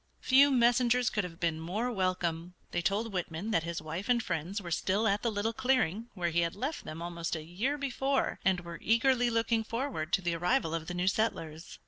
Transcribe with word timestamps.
Few 0.21 0.49
messengers 0.49 1.11
could 1.11 1.23
have 1.23 1.39
been 1.39 1.59
more 1.59 1.91
welcome. 1.91 2.55
They 2.71 2.81
told 2.81 3.13
Whitman 3.13 3.51
that 3.51 3.61
his 3.61 3.83
wife 3.83 4.09
and 4.09 4.23
friends 4.23 4.59
were 4.59 4.71
still 4.71 5.07
at 5.07 5.21
the 5.21 5.29
little 5.31 5.53
clearing 5.53 6.07
where 6.15 6.31
he 6.31 6.39
had 6.39 6.55
left 6.55 6.85
them 6.85 7.03
almost 7.03 7.35
a 7.35 7.43
year 7.43 7.77
before, 7.77 8.39
and 8.43 8.61
were 8.61 8.79
eagerly 8.81 9.29
looking 9.29 9.63
forward 9.63 10.11
to 10.13 10.21
the 10.23 10.33
arrival 10.33 10.73
of 10.73 10.87
the 10.87 10.95
new 10.95 11.07
settlers. 11.07 11.77